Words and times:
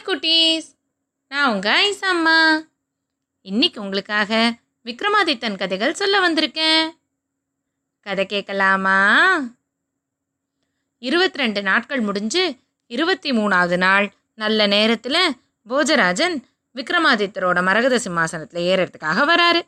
Hi 0.00 0.08
குட்டீஸ். 0.08 0.76
நான் 1.28 1.52
உங்கள் 1.52 1.92
ஐசம்மா 1.92 2.66
இன்னைக்கு 3.42 3.80
உங்களுக்காக 3.80 4.54
விக்ரமாதித்தன் 4.84 5.58
கதைகள் 5.58 5.94
சொல்ல 5.94 6.28
வந்திருக்கேன். 6.28 6.90
கதை 8.00 8.26
கேட்கலாமா? 8.26 8.98
இருபத்தி 10.98 11.38
ரெண்டு 11.38 11.62
நாட்கள் 11.62 12.00
முடிஞ்சு 12.00 12.56
இருபத்தி 12.86 13.30
மூணாவது 13.30 13.76
நாள். 13.76 14.12
நல்ல 14.34 14.66
நேரத்தில் 14.66 15.36
போஜராஜன் 15.68 16.42
விக்ரமாதித்தரோட 16.74 17.62
மரகத 17.62 17.98
சிம்மாசனத்தில் 17.98 18.66
ஏறுறதுக்காக 18.66 19.28
வராரு. 19.34 19.60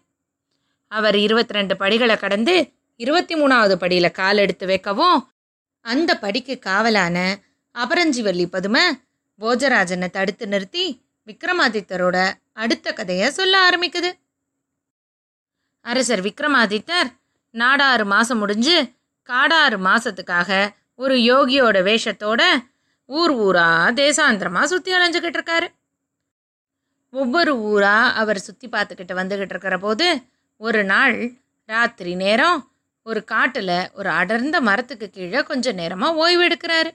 அவர் 0.88 1.16
இருபத்தி 1.16 1.52
ரெண்டு 1.52 1.76
படிகளை 1.76 2.16
கடந்து 2.16 2.72
இருபத்தி 2.96 3.34
மூணாவது 3.34 3.74
படியில் 3.74 4.10
கால் 4.10 4.36
எடுத்து 4.36 4.66
வைக்கவும் 4.66 5.30
அந்த 5.80 6.18
படிக்கு 6.18 6.58
காவலான 6.66 7.36
அபரஞ்சிவல்லி 7.74 8.46
பதுமை 8.46 8.82
போஜராஜனை 9.42 10.08
தடுத்து 10.10 10.46
நிறுத்தி 10.46 10.84
விக்ரமாதித்தரோட 11.28 12.16
அடுத்த 12.62 12.86
கதையை 12.92 13.28
சொல்ல 13.30 13.54
ஆரம்பிக்குது. 13.68 14.10
அரசர் 15.86 16.22
விக்ரமாதித்தர் 16.26 17.08
நாடாறு 17.54 18.04
மாதம் 18.14 18.40
முடிஞ்சு 18.42 18.76
காடாறு 19.28 19.78
மாதத்துக்காக 19.88 20.50
ஒரு 20.94 21.14
யோகியோட 21.30 21.76
வேஷத்தோட 21.88 22.42
ஊர் 23.10 23.32
ஊரா 23.46 23.68
தேசாந்திரமாக 24.00 24.70
சுற்றி 24.72 24.90
அலைஞ்சுக்கிட்டு 24.96 25.38
இருக்காரு. 25.40 25.68
ஒவ்வொரு 27.14 27.52
ஊரா 27.70 27.96
அவர் 28.20 28.40
சுற்றி 28.46 28.66
பார்த்துக்கிட்டு 28.68 29.14
வந்துக்கிட்டு 29.20 29.54
இருக்கிற 29.54 29.76
போது 29.78 30.06
ஒரு 30.60 30.80
நாள் 30.84 31.16
ராத்திரி 31.68 32.12
நேரம் 32.24 32.58
ஒரு 33.06 33.20
காட்டில் 33.24 33.76
ஒரு 33.98 34.10
அடர்ந்த 34.20 34.56
மரத்துக்கு 34.60 35.06
கீழே 35.10 35.40
கொஞ்சம் 35.42 35.78
நேரமாக 35.80 36.18
ஓய்வு 36.22 36.42
எடுக்கிறாரு. 36.48 36.90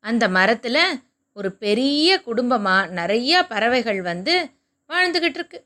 அந்த 0.00 0.28
மரத்தில் 0.28 1.00
ஒரு 1.32 1.52
பெரிய 1.52 2.22
குடும்பமாக 2.22 2.86
நிறைய 2.86 3.46
பறவைகள் 3.46 4.02
வந்து 4.02 4.50
வாழ்ந்துக்கிட்டு 4.88 5.34
இருக்கு. 5.34 5.64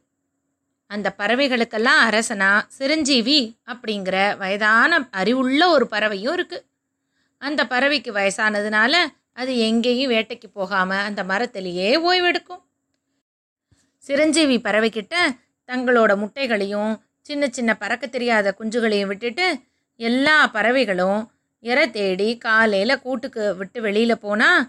அந்த 0.86 1.14
பறவைகளுக்கெல்லாம் 1.18 2.00
அரசனா 2.08 2.62
சிரஞ்சீவி 2.68 3.56
அப்படிங்கிற 3.66 4.36
வயதான 4.36 5.08
அறிவுள்ள 5.10 5.68
ஒரு 5.68 5.86
பறவையும் 5.86 6.32
இருக்கு. 6.32 6.64
அந்த 7.38 7.66
பறவைக்கு 7.66 8.12
வயசானதுனால 8.12 8.94
அது 9.32 9.58
எங்கேயும் 9.58 10.12
வேட்டைக்கு 10.12 10.46
போகாமல் 10.52 10.98
அந்த 10.98 11.24
மரத்திலேயே 11.24 11.96
ஓய்வெடுக்கும் 11.96 12.62
சிரஞ்சீவி 13.96 14.58
பறவைக்கிட்ட 14.58 15.14
தங்களோட 15.66 16.16
முட்டைகளையும் 16.16 17.00
சின்ன 17.20 17.48
சின்ன 17.48 17.76
பறக்க 17.76 18.06
தெரியாத 18.06 18.54
குஞ்சுகளையும் 18.58 19.06
விட்டுட்டு 19.06 19.60
எல்லா 19.96 20.46
பறவைகளும் 20.46 21.33
இரை 21.64 21.84
தேடி 21.96 22.28
காலையில் 22.44 23.02
கூட்டுக்கு 23.04 23.42
விட்டு 23.60 23.78
வெளியில் 23.86 24.22
போனால் 24.24 24.64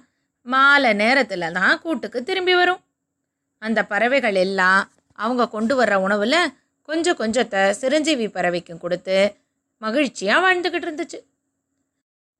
மாலை 0.45 0.91
நேரத்தில் 1.03 1.53
தான் 1.57 1.79
கூட்டுக்கு 1.83 2.19
திரும்பி 2.23 2.53
வரும். 2.59 2.81
அந்த 3.61 3.79
பறவைகள் 3.91 4.37
எல்லாம் 4.45 4.81
அவங்க 5.19 5.43
கொண்டு 5.55 5.73
வர்ற 5.79 5.95
உணவில் 6.05 6.39
கொஞ்சம் 6.89 7.19
கொஞ்சத்தை 7.21 7.61
சிரஞ்சீவி 7.81 8.27
பறவைக்கும் 8.27 8.81
கொடுத்து 8.83 9.17
மகிழ்ச்சியாக 9.81 10.43
வாழ்ந்துக்கிட்டு 10.45 10.87
இருந்துச்சு. 10.87 11.19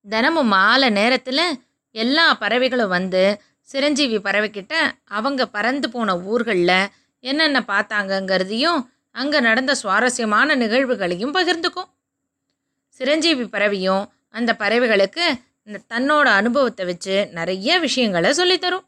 தினமும் 0.05 0.51
மாலை 0.55 0.89
நேரத்தில் 0.99 1.45
எல்லா 1.95 2.25
பறவைகளும் 2.43 2.93
வந்து 2.97 3.23
சிரஞ்சீவி 3.69 4.17
பறவைக்கிட்ட 4.27 4.73
அவங்க 5.17 5.41
பறந்து 5.55 5.87
போன 5.89 6.15
ஊர்களில் 6.31 6.91
என்னென்ன 7.23 7.59
பார்த்தாங்கங்கிறதையும் 7.71 8.81
அங்கே 9.15 9.39
நடந்த 9.39 9.71
சுவாரஸ்யமான 9.81 10.55
நிகழ்வுகளையும் 10.61 11.35
பகிர்ந்துக்கும். 11.37 11.89
சிரஞ்சீவி 12.99 13.45
பறவையும் 13.55 14.03
அந்த 14.35 14.55
பறவைகளுக்கு 14.59 15.25
இந்த 15.63 15.79
தன்னோட 15.89 16.23
அனுபவத்தை 16.23 16.85
வச்சு 16.85 17.27
நிறைய 17.31 17.79
விஷயங்களை 17.79 18.31
சொல்லித்தரும். 18.31 18.85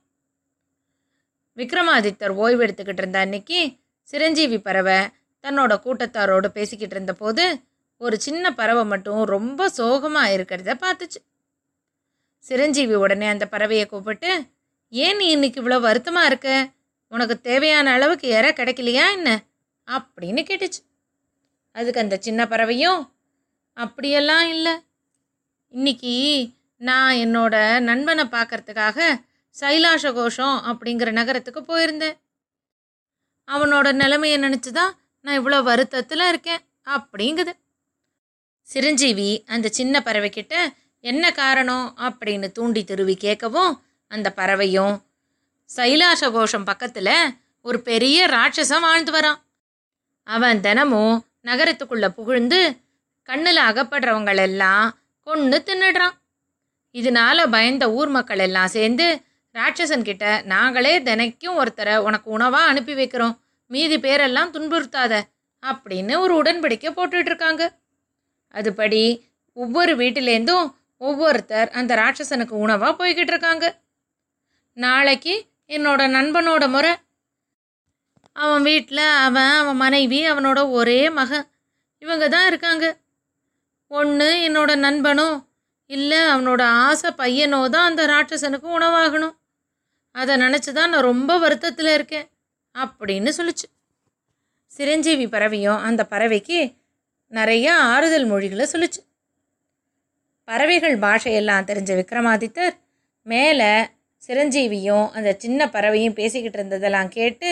விக்ரமாதித்தர் 1.56 2.30
ஓய்வு 2.30 2.66
எடுத்துக்கிட்டு 2.66 2.98
இருந்த 2.98 3.20
அன்னைக்கு 3.20 3.76
சிரஞ்சீவி 4.02 4.60
பறவை 4.60 4.98
தன்னோட 5.44 5.74
கூட்டத்தாரோடு 5.86 6.48
பேசிக்கிட்டு 6.48 6.96
இருந்தபோது 6.96 7.60
ஒரு 7.98 8.20
சின்ன 8.20 8.54
பறவை 8.54 8.86
மட்டும் 8.86 9.24
ரொம்ப 9.24 9.70
சோகமாக 9.70 10.36
இருக்கிறத 10.38 10.74
பார்த்துச்சு. 10.82 11.20
சிரஞ்சீவி 12.38 12.96
உடனே 12.96 13.28
அந்த 13.28 13.48
பறவையை 13.52 13.86
கூப்பிட்டு 13.86 14.46
ஏன் 14.90 15.16
நீ 15.16 15.28
இன்னைக்கு 15.28 15.62
இவ்வளோ 15.62 15.80
வருத்தமாக 15.80 16.26
இருக்க? 16.26 16.50
உனக்கு 17.08 17.42
தேவையான 17.42 17.92
அளவுக்கு 17.92 18.28
இற 18.28 18.50
கிடைக்கலையா 18.50 19.06
என்ன? 19.12 19.30
அப்படின்னு 19.88 20.42
கேட்டுச்சு. 20.50 20.82
அதுக்கு 21.72 22.00
அந்த 22.00 22.18
சின்ன 22.20 22.48
பறவையும் 22.48 23.02
அப்படியெல்லாம் 23.74 24.48
இல்லை. 24.50 24.74
இன்னைக்கு 25.74 26.14
நான் 26.78 27.16
என்னோட 27.16 27.56
நண்பனை 27.80 28.24
பார்க்கறதுக்காக 28.24 29.00
சைலாஷ 29.60 30.14
கோஷம் 30.14 30.58
அப்படிங்கிற 30.70 31.12
நகரத்துக்கு 31.12 31.62
போயிருந்தேன். 31.62 32.18
அவனோட 33.48 33.92
நிலைமையை 33.92 34.38
நினச்சி 34.40 34.72
தான் 34.72 34.94
நான் 35.22 35.40
இவ்வளோ 35.40 35.64
வருத்தத்தில் 35.64 36.28
இருக்கேன் 36.28 36.64
அப்படிங்குது. 36.86 37.54
சிரஞ்சீவி 38.62 39.44
அந்த 39.48 39.68
சின்ன 39.70 40.02
பறவைக்கிட்ட 40.06 40.56
என்ன 41.00 41.32
காரணம்? 41.32 41.88
அப்படின்னு 41.98 42.52
தூண்டி 42.52 42.84
திருவி 42.88 43.16
கேட்கவும் 43.26 43.74
அந்த 44.12 44.32
பறவையும் 44.32 44.96
சைலாஷ 45.70 46.32
கோஷம் 46.32 46.64
பக்கத்தில் 46.64 47.16
ஒரு 47.62 47.82
பெரிய 47.82 48.28
ராட்சசம் 48.28 48.80
வாழ்ந்து 48.80 49.12
வரான். 49.12 49.40
அவன் 50.24 50.62
தினமும் 50.62 51.26
நகரத்துக்குள்ளே 51.44 52.10
புகுழ்ந்து 52.10 52.62
கண்ணில் 53.30 53.68
அகப்படுறவங்களெல்லாம் 53.70 54.88
கொன்று 55.28 55.58
தின்னுடுறான். 55.66 56.16
இதனால 56.94 57.48
பயந்த 57.52 57.86
ஊர் 57.92 58.08
மக்கள் 58.08 58.40
எல்லாம் 58.40 58.68
சேர்ந்து 58.68 59.08
ராட்சசன் 59.56 60.08
கிட்ட 60.10 60.42
நாங்களே 60.46 61.00
தினைக்கும் 61.00 61.58
ஒருத்தரை 61.62 61.96
உனக்கு 61.98 62.32
உணவாக 62.32 62.70
அனுப்பி 62.72 62.94
வைக்கிறோம். 62.94 63.38
மீதி 63.72 63.98
பேரெல்லாம் 63.98 64.54
துன்புறுத்தாத 64.56 65.22
அப்படின்னு 65.66 66.14
ஒரு 66.20 66.34
உடன்படிக்கை 66.42 66.90
போட்டுட்டு 66.92 67.30
இருக்காங்க. 67.32 67.64
அதுபடி 68.54 69.04
ஒவ்வொரு 69.54 69.96
வீட்டிலேருந்தும் 69.96 70.68
ஒவ்வொருத்தர் 70.98 71.70
அந்த 71.70 71.92
ராட்சசனுக்கு 71.96 72.56
உணவாக 72.66 72.94
போய்கிட்டு 73.00 73.34
இருக்காங்க. 73.34 73.66
நாளைக்கு 74.78 75.36
என்னோட 75.68 76.02
நண்பனோட 76.18 76.70
முறை. 76.70 76.94
அவன் 78.36 78.62
வீட்டில் 78.62 79.06
அவன் 79.28 79.54
அவன் 79.62 79.76
மனைவி 79.76 80.20
அவனோட 80.32 80.60
ஒரே 80.72 81.10
மகன். 81.10 81.48
இவங்க 82.02 82.26
தான் 82.30 82.48
இருக்காங்க. 82.48 82.86
ஒன்று 83.92 84.30
என்னோட 84.48 84.72
நண்பனோ 84.76 85.30
இல்லை 85.90 86.18
அவனோட 86.18 86.62
ஆசை 86.62 87.10
பையனோ 87.18 87.70
தான் 87.70 87.88
அந்த 87.90 88.06
ராட்சசனுக்கு 88.06 88.68
உணவாகணும். 88.80 89.36
அதை 90.12 90.36
நினச்சி 90.36 90.72
தான் 90.72 90.90
நான் 90.90 91.08
ரொம்ப 91.12 91.38
வருத்தத்தில் 91.38 91.92
இருக்கேன் 91.94 92.28
அப்படின்னு 92.76 93.32
சொல்லுச்சு. 93.38 93.68
சிரஞ்சீவி 94.72 95.28
பறவையும் 95.28 95.80
அந்த 95.82 96.02
பறவைக்கு 96.04 96.60
நிறைய 97.28 97.68
ஆறுதல் 97.76 98.26
மொழிகளை 98.26 98.66
சொல்லுச்சு. 98.74 99.02
பறவைகள் 100.44 100.98
பாஷையெல்லாம் 100.98 101.68
தெரிஞ்ச 101.70 101.92
விக்ரமாதித்தர் 102.00 102.76
மேலே 103.22 103.72
சிரஞ்சீவியும் 104.28 105.08
அந்த 105.12 105.30
சின்ன 105.44 105.70
பறவையும் 105.70 106.18
பேசிக்கிட்டு 106.20 106.60
இருந்ததெல்லாம் 106.60 107.08
கேட்டு 107.08 107.50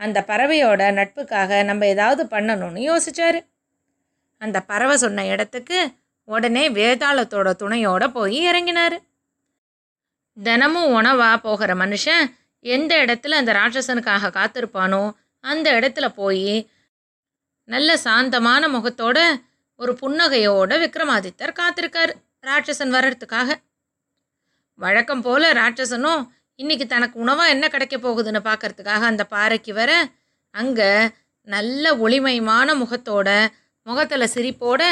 அந்த 0.00 0.18
பறவையோட 0.28 0.82
நட்புக்காக 0.98 1.64
நம்ம 1.64 1.86
ஏதாவது 1.86 2.24
பண்ணணும்னு 2.24 2.80
யோசிச்சாரு. 2.90 3.40
அந்த 4.42 4.58
பறவை 4.60 4.96
சொன்ன 4.96 5.26
இடத்துக்கு 5.26 5.78
உடனே 6.28 6.68
வேதாளத்தோட 6.68 7.48
துணையோட 7.58 8.08
போய் 8.08 8.38
இறங்கினார். 8.48 8.96
தினமும் 10.36 10.92
உணவா 10.98 11.36
போகிற 11.36 11.74
மனுஷன் 11.74 12.24
எந்த 12.64 13.04
இடத்துல 13.04 13.38
அந்த 13.40 13.52
ராட்சசனுக்காக 13.52 14.30
காத்திருப்பானோ 14.38 15.02
அந்த 15.40 15.66
இடத்துல 15.80 16.06
போய் 16.08 16.70
நல்ல 17.68 17.96
சாந்தமான 17.96 18.68
முகத்தோட 18.68 19.18
ஒரு 19.80 19.92
புன்னகையோட 20.00 20.72
விக்ரமாதித்தர் 20.82 21.58
காத்திருக்கார் 21.60 22.12
ராட்சசன் 22.42 22.94
வர்றதுக்காக. 22.94 23.48
வழக்கம் 24.78 25.22
போல 25.22 25.52
ராட்சசனும் 25.52 26.22
இன்னைக்கு 26.54 26.86
தனக்கு 26.86 27.16
உணவாக 27.20 27.48
என்ன 27.48 27.68
கிடைக்க 27.68 27.96
போகுதுன்னு 27.96 28.40
பார்க்கறதுக்காக 28.44 29.02
அந்த 29.02 29.24
பாறைக்கு 29.24 29.72
வர? 29.74 30.08
அங்கே 30.54 30.90
நல்ல 31.48 31.94
ஒளிமயமான 31.96 32.68
முகத்தோட 32.74 33.28
முகத்தில் 33.86 34.32
சிரிப்போட 34.34 34.82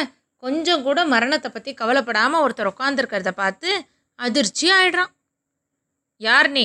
கொஞ்சம் 0.43 0.85
கூட 0.87 0.99
மரணத்தை 1.13 1.49
பற்றி 1.51 1.71
கவலைப்படாமல் 1.75 2.43
ஒருத்தர் 2.45 2.73
உட்காந்துருக்கிறத 2.73 3.31
பார்த்து 3.43 3.71
அதிர்ச்சி 4.19 4.67
ஆயிடுறான். 4.79 5.13
யார் 6.21 6.49
நீ? 6.51 6.65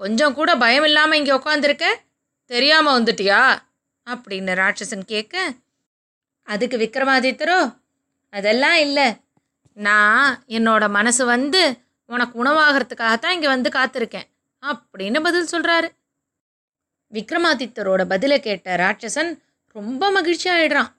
கொஞ்சம் 0.00 0.34
கூட 0.38 0.50
பயம் 0.62 0.86
இல்லாமல் 0.88 1.18
இங்கே 1.20 1.34
உட்காந்துருக்க 1.40 1.86
தெரியாமல் 2.50 2.96
வந்துட்டியா? 2.96 3.42
அப்படின்னு 4.06 4.52
ராட்சசன் 4.62 5.04
கேட்க 5.12 5.36
அதுக்கு 6.48 6.76
விக்ரமாதித்தரோ 6.84 7.58
அதெல்லாம் 8.32 8.78
இல்லை. 8.86 9.08
நான் 9.76 10.30
என்னோட 10.56 10.84
மனசு 10.98 11.22
வந்து 11.34 11.62
உனக்கு 12.10 12.34
உணவாகிறதுக்காக 12.42 13.14
தான் 13.18 13.34
இங்கே 13.36 13.50
வந்து 13.54 13.70
காத்திருக்கேன் 13.78 14.28
அப்படின்னு 14.62 15.20
பதில் 15.26 15.52
சொல்கிறாரு 15.52 15.88
விக்ரமாதித்தரோட 17.12 18.02
பதிலை 18.12 18.38
கேட்ட 18.40 18.76
ராட்சசன் 18.82 19.30
ரொம்ப 19.76 20.10
மகிழ்ச்சி 20.10 20.48
ஆயிடுறான். 20.56 20.90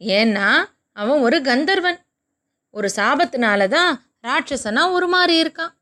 ஏன்னா 0.00 0.48
அவன் 0.92 1.20
ஒரு 1.20 1.42
கந்தர்வன். 1.42 1.98
ஒரு 2.70 2.88
சாபத்தினால 2.96 3.68
தான் 3.68 3.92
ராட்சசனாக 4.22 4.94
உருமாறி 4.96 5.34
இருக்கான். 5.42 5.72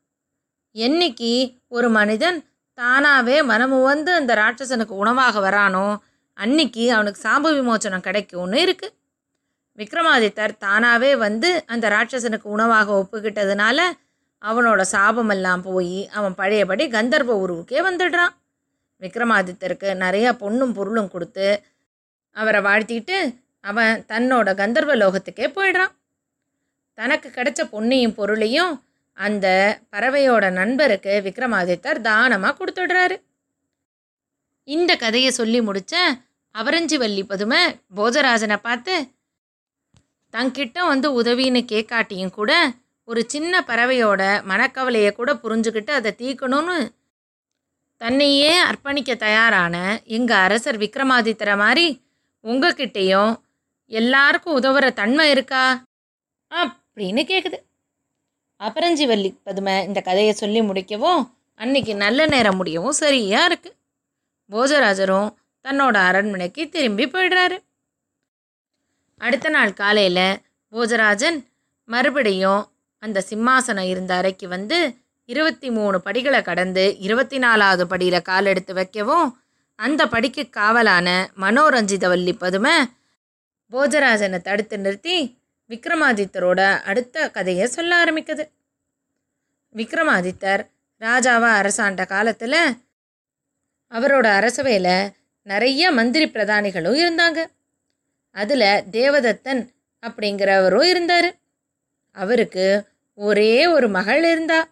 என்னைக்கு 0.75 1.31
ஒரு 1.67 1.89
மனிதன் 1.89 2.37
தானாகவே 2.73 3.41
மனமு 3.41 3.77
வந்து 3.83 4.11
அந்த 4.13 4.31
ராட்சசனுக்கு 4.35 4.95
உணவாக 5.03 5.39
வரானோ 5.39 5.87
அன்னைக்கு 6.37 6.91
அவனுக்கு 6.91 7.19
சாப 7.29 7.51
விமோச்சனம் 7.57 8.05
கிடைக்கும்னு 8.07 8.61
இருக்கு. 8.61 8.87
விக்ரமாதித்தர் 9.77 10.57
தானாகவே 10.57 11.15
வந்து 11.15 11.49
அந்த 11.67 11.85
ராட்சசனுக்கு 11.89 12.47
உணவாக 12.55 12.91
ஒப்புக்கிட்டதுனால 12.93 13.79
அவனோட 14.41 14.81
சாபமெல்லாம் 14.91 15.61
போய் 15.61 16.07
அவன் 16.07 16.35
பழையபடி 16.35 16.83
கந்தர்வ 16.87 17.31
உருவுக்கே 17.43 17.79
வந்துடுறான். 17.87 18.33
விக்ரமாதித்தருக்கு 19.01 19.89
நிறையா 20.03 20.31
பொண்ணும் 20.43 20.73
பொருளும் 20.73 21.09
கொடுத்து 21.09 21.47
அவரை 22.35 22.61
வாழ்த்திட்டு 22.61 23.17
அவன் 23.65 23.93
தன்னோட 24.11 24.47
கந்தர்வ 24.55 24.93
லோகத்துக்கே 24.95 25.47
போயிடுறான். 25.57 25.93
தனக்கு 26.97 27.27
கிடைச்ச 27.29 27.61
பொன்னையும் 27.71 28.13
பொருளையும் 28.13 28.73
அந்த 29.17 29.47
பறவையோட 29.93 30.45
நண்பருக்கு 30.51 31.13
விக்ரமாதித்தர் 31.25 31.99
தானமாக 32.01 32.57
கொடுத்துடுறாரு. 32.57 33.17
இந்த 34.67 34.91
கதையை 34.95 35.31
சொல்லி 35.31 35.59
முடிச்ச 35.61 35.95
அவரஞ்சிவல்லி 36.55 37.23
பதுமை 37.23 37.61
போஜராஜனை 37.95 38.57
பார்த்து 38.57 38.95
தங்கிட்ட 40.33 40.77
வந்து 40.87 41.07
உதவின்னு 41.21 41.61
கேட்காட்டியும் 41.71 42.33
கூட 42.33 42.51
ஒரு 43.07 43.21
சின்ன 43.27 43.53
பறவையோட 43.67 44.21
மனக்கவலையை 44.41 45.11
கூட 45.11 45.31
புரிஞ்சுக்கிட்டு 45.33 45.91
அதை 45.91 46.11
தீர்க்கணும்னு 46.21 46.77
தன்னையே 48.01 48.53
அர்ப்பணிக்க 48.61 49.11
தயாரான 49.15 49.75
எங்கள் 50.07 50.43
அரசர் 50.45 50.77
விக்ரமாதித்தரை 50.77 51.55
மாதிரி 51.57 51.87
உங்ககிட்டேயும் 52.43 53.33
எல்லாருக்கும் 53.91 54.57
உதவுற 54.61 54.93
தன்மை 54.93 55.29
இருக்கா? 55.31 55.63
அப்படின்னு 56.51 57.21
கேட்குது 57.31 57.57
அபரஞ்சிவல்லி 58.61 59.29
பதுமை 59.43 59.83
இந்த 59.83 60.01
கதையை 60.01 60.33
சொல்லி 60.33 60.61
முடிக்கவும் 60.61 61.21
அன்னைக்கு 61.59 61.95
நல்ல 61.95 62.25
நேரம் 62.25 62.55
முடியவும் 62.55 62.99
சரியா 63.03 63.45
இருக்கு. 63.45 63.69
போஜராஜரும் 64.49 65.29
தன்னோட 65.65 65.95
அரண்மனைக்கு 66.09 66.69
திரும்பி 66.69 67.05
போயிடுறாரு. 67.05 67.57
அடுத்த 69.21 69.49
நாள் 69.49 69.73
காலையில் 69.73 70.39
போஜராஜன் 70.73 71.37
மறுபடியும் 71.89 72.63
அந்த 73.03 73.23
சிம்மாசனம் 73.29 73.89
இருந்த 73.89 74.15
அறைக்கு 74.15 74.47
வந்து 74.47 74.77
இருபத்தி 75.29 75.69
மூணு 75.69 76.01
படிகளை 76.01 76.41
கடந்து 76.41 76.83
இருபத்தி 76.99 77.37
நாலாவது 77.37 77.87
படியில் 77.87 78.21
கால் 78.21 78.45
எடுத்து 78.45 78.73
வைக்கவும் 78.73 79.27
அந்த 79.79 80.07
படிக்கு 80.07 80.43
காவலான 80.49 81.07
மனோரஞ்சிதவல்லி 81.39 82.33
பதுமை 82.37 82.75
போஜராஜனை 83.75 84.41
தடுத்து 84.41 84.79
நிறுத்தி 84.79 85.39
விக்ரமாதித்தரோட 85.69 86.81
அடுத்த 86.81 87.31
கதையை 87.31 87.67
சொல்ல 87.67 88.03
ஆரம்பிக்குது. 88.03 88.49
விக்ரமாதித்தர் 89.75 90.69
ராஜாவா 90.99 91.51
அரசாண்ட 91.51 92.05
காலத்தில் 92.05 92.77
அவரோட 93.89 94.27
அரசவையில் 94.37 95.11
நிறைய 95.43 95.91
மந்திரி 95.91 96.29
பிரதானிகளும் 96.29 97.01
இருந்தாங்க. 97.05 97.45
அதில் 98.31 98.83
தேவதத்தன் 98.91 99.69
அப்படிங்கிறவரும் 100.07 100.83
இருந்தார். 100.83 101.35
அவருக்கு 102.11 102.87
ஒரே 103.13 103.67
ஒரு 103.67 103.87
மகள் 103.87 104.23
இருந்தா. 104.23 104.67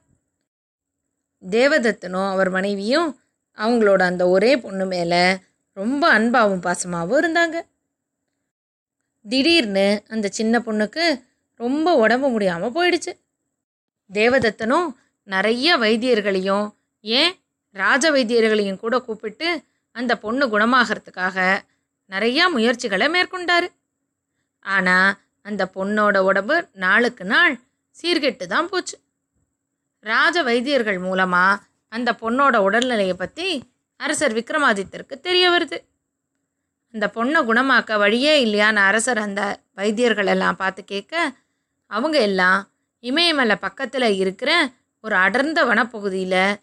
தேவதத்தனும் 1.49 2.29
அவர் 2.29 2.49
மனைவியும் 2.49 3.19
அவங்களோட 3.57 4.01
அந்த 4.01 4.27
ஒரே 4.27 4.57
பொண்ணு 4.57 4.85
மேலே 4.85 5.37
ரொம்ப 5.73 6.19
அன்பாவும் 6.19 6.65
பாசமாகவும் 6.65 7.21
இருந்தாங்க. 7.21 7.61
திடீர்னு 9.25 10.03
அந்த 10.07 10.27
சின்ன 10.29 10.59
பொண்ணுக்கு 10.59 11.05
ரொம்ப 11.55 11.95
உடம்பு 11.95 12.29
முடியாமல் 12.29 12.75
போயிடுச்சு. 12.75 13.11
தேவதத்தனும் 14.09 14.87
நிறைய 15.27 15.77
வைத்தியர்களையும் 15.77 16.67
ஏன் 17.01 17.33
ராஜ 17.71 18.11
வைத்தியர்களையும் 18.11 18.79
கூட 18.79 18.99
கூப்பிட்டு 18.99 19.49
அந்த 19.91 20.17
பொண்ணு 20.17 20.45
குணமாகறதுக்காக 20.47 21.37
நிறையா 22.11 22.43
முயற்சிகளை 22.51 23.07
மேற்கொண்டார். 23.09 23.67
ஆனால் 24.65 25.11
அந்த 25.41 25.63
பொண்ணோட 25.75 26.17
உடம்பு 26.17 26.55
நாளுக்கு 26.73 27.25
நாள் 27.25 27.55
சீர்கெட்டு 27.95 28.45
தான் 28.45 28.69
போச்சு. 28.69 28.97
ராஜ 29.99 30.43
வைத்தியர்கள் 30.43 30.99
மூலமாக 30.99 31.61
அந்த 31.91 32.09
பொண்ணோட 32.21 32.55
உடல்நிலையை 32.67 33.13
பற்றி 33.13 33.47
அரசர் 33.99 34.33
விக்ரமாதித்தருக்கு 34.33 35.15
தெரிய 35.19 35.45
வருது. 35.49 35.77
அந்த 36.93 37.11
பொண்ணை 37.15 37.39
குணமாக்க 37.41 37.97
வழியே 37.97 38.33
இல்லையான்னு 38.45 38.81
அரசர் 38.81 39.17
அந்த 39.17 39.41
வைத்தியர்கள் 39.73 40.25
எல்லாம் 40.25 40.55
பார்த்து 40.55 40.83
கேட்க 40.83 41.13
அவங்க 41.87 42.19
எல்லாம் 42.19 42.59
இமயமலை 43.03 43.55
பக்கத்தில் 43.55 44.17
இருக்கிற 44.17 44.51
ஒரு 45.03 45.15
அடர்ந்த 45.15 45.65
வனப்பகுதியில் 45.65 46.59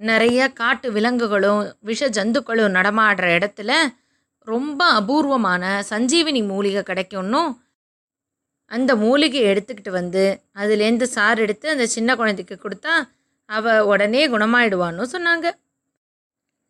நிறைய 0.00 0.52
காட்டு 0.52 0.92
விலங்குகளும் 0.92 1.76
விஷ 1.80 2.08
ஜந்துக்களும் 2.08 2.74
நடமாடுற 2.74 3.26
இடத்துல 3.36 3.72
ரொம்ப 4.46 4.80
அபூர்வமான 4.90 5.82
சஞ்சீவினி 5.90 6.42
மூலிகை 6.46 6.82
கிடைக்கும்னும் 6.82 7.52
அந்த 8.70 8.96
மூலிகையை 8.96 9.46
எடுத்துக்கிட்டு 9.54 9.90
வந்து 9.90 10.24
அதுலேருந்து 10.54 11.02
சாறு 11.02 11.42
எடுத்து 11.42 11.70
அந்த 11.70 11.86
சின்ன 11.86 12.16
குழந்தைக்கு 12.16 12.56
கொடுத்தா 12.56 12.94
அவள் 13.48 13.80
உடனே 13.80 14.28
குணமாயிடுவான்னு 14.28 15.04
சொன்னாங்க. 15.12 15.46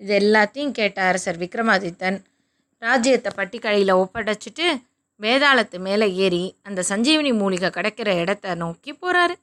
இது 0.00 0.14
எல்லாத்தையும் 0.20 0.70
கேட்ட 0.70 1.02
அரசர் 1.02 1.38
விக்ரமாதித்தன் 1.38 2.18
ராஜ்யத்தை 2.84 3.30
பட்டிக்கடையில் 3.36 3.92
ஒப்படைச்சிட்டு 4.02 4.66
வேதாளத்து 5.20 5.78
மேலே 5.78 6.06
ஏறி 6.24 6.44
அந்த 6.62 6.80
சஞ்சீவினி 6.88 7.32
மூலிகை 7.40 7.68
கிடைக்கிற 7.76 8.08
இடத்த 8.22 8.54
நோக்கி 8.54 8.92
போகிறாரு 8.92 9.34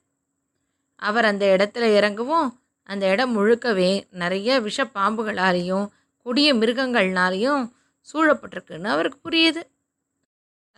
அவர் 1.02 1.24
அந்த 1.24 1.44
இடத்துல 1.56 1.84
இறங்கவும். 1.98 2.48
அந்த 2.88 3.04
இடம் 3.12 3.32
முழுக்கவே 3.36 3.90
நிறைய 4.12 4.58
விஷ 4.60 4.84
பாம்புகளாலேயும் 4.96 5.86
கொடிய 6.26 6.48
மிருகங்கள்னாலையும் 6.54 7.62
சூழப்பட்டிருக்குன்னு 8.08 8.88
அவருக்கு 8.94 9.18
புரியுது. 9.26 9.62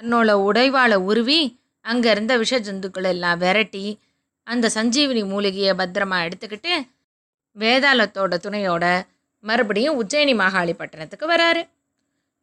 தன்னோட 0.00 0.32
உடைவாளை 0.48 0.96
உருவி 1.10 1.40
அங்கே 1.84 2.08
இருந்த 2.10 2.34
விஷ 2.36 2.54
ஜந்துக்கள் 2.60 3.08
எல்லாம் 3.08 3.38
விரட்டி 3.38 3.84
அந்த 4.46 4.70
சஞ்சீவினி 4.74 5.22
மூலிகையை 5.32 5.72
பத்திரமா 5.80 6.18
எடுத்துக்கிட்டு 6.26 6.72
வேதாளத்தோட 7.56 8.34
துணையோட 8.46 8.84
மறுபடியும் 9.44 9.98
உஜ்ஜயினி 10.00 10.34
மாகாளி 10.42 10.74
பட்டணத்துக்கு 10.74 11.26
வராரு. 11.34 11.62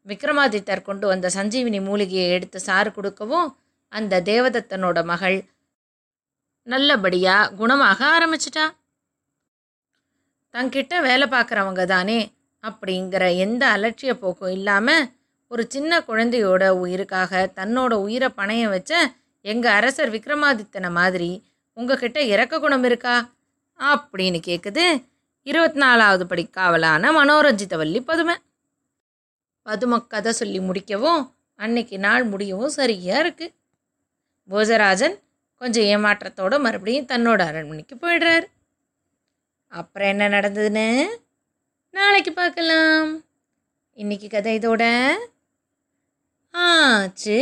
விக்ரமாதித்தர் 0.07 0.81
கொண்டு 0.81 1.07
வந்த 1.07 1.29
சஞ்சீவினி 1.33 1.79
மூலிகையை 1.83 2.29
எடுத்து 2.29 2.59
சாறு 2.59 2.91
கொடுக்கவும் 2.93 3.57
அந்த 3.87 4.21
தேவதத்தனோட 4.21 5.03
மகள் 5.03 5.37
நல்லபடியாக 6.63 7.51
குணமாக 7.55 7.99
ஆரம்பிச்சிட்டா. 8.15 8.65
தங்கிட்ட 10.53 11.01
வேலை 11.01 11.27
பார்க்குறவங்க 11.27 11.85
தானே 11.85 12.19
அப்படிங்கிற 12.63 13.37
எந்த 13.37 13.63
அலட்சிய 13.77 14.13
போக்கும் 14.13 14.51
இல்லாமல் 14.51 15.09
ஒரு 15.47 15.65
சின்ன 15.69 15.99
குழந்தையோட 15.99 16.69
உயிருக்காக 16.69 17.51
தன்னோட 17.55 17.93
உயிரை 17.93 18.29
பணையம் 18.37 18.69
வச்ச 18.69 19.13
எங்கள் 19.41 19.71
அரசர் 19.71 20.11
விக்ரமாதித்தனை 20.11 20.91
மாதிரி 20.91 21.43
உங்ககிட்ட 21.73 22.21
இறக்க 22.21 22.59
குணம் 22.59 22.83
இருக்கா? 22.83 23.15
அப்படின்னு 23.79 24.39
கேட்குது 24.47 24.85
இருபத்தி 25.43 25.79
நாலாவது 25.79 26.27
படி 26.27 26.49
காவலான 26.57 27.11
மனோரஞ்சிதவல்லி 27.11 27.99
பதுமை. 27.99 28.35
பதும 29.65 30.07
கதை 30.07 30.31
சொல்லி 30.31 30.59
முடிக்கவும் 30.59 31.31
அன்னைக்கு 31.55 31.99
நாள் 31.99 32.23
முடியவும் 32.23 32.75
சரியாக 32.79 33.21
இருக்குது 33.23 33.53
போஜராஜன் 34.49 35.15
கொஞ்சம் 35.61 35.83
ஏமாற்றத்தோட 35.83 36.59
மறுபடியும் 36.59 37.05
தன்னோட 37.05 37.41
அரண்மனைக்கு 37.41 37.95
போயிடுறாரு. 37.95 38.47
அப்புறம் 39.67 40.07
என்ன 40.07 40.29
நடந்ததுன்னு? 40.29 41.07
நாளைக்கு 41.89 42.31
பார்க்கலாம். 42.31 43.25
இன்னைக்கு 43.93 44.27
கதை 44.27 44.59
இதோட 44.59 45.13
ஆச்சு. 46.53 47.39